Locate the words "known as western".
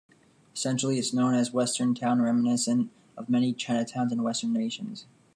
1.13-1.93